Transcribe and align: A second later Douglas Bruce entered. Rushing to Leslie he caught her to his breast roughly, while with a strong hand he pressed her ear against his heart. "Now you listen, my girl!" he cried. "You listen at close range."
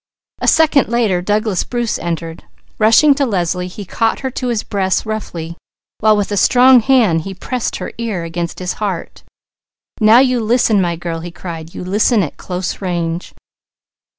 A 0.39 0.47
second 0.47 0.87
later 0.89 1.21
Douglas 1.21 1.63
Bruce 1.63 1.99
entered. 1.99 2.43
Rushing 2.79 3.13
to 3.13 3.23
Leslie 3.27 3.67
he 3.67 3.85
caught 3.85 4.21
her 4.21 4.31
to 4.31 4.47
his 4.47 4.63
breast 4.63 5.05
roughly, 5.05 5.55
while 5.99 6.17
with 6.17 6.31
a 6.31 6.37
strong 6.37 6.79
hand 6.79 7.21
he 7.21 7.35
pressed 7.35 7.75
her 7.75 7.93
ear 7.99 8.23
against 8.23 8.57
his 8.57 8.73
heart. 8.81 9.21
"Now 9.99 10.17
you 10.17 10.39
listen, 10.39 10.81
my 10.81 10.95
girl!" 10.95 11.19
he 11.19 11.29
cried. 11.29 11.75
"You 11.75 11.83
listen 11.83 12.23
at 12.23 12.37
close 12.37 12.81
range." 12.81 13.35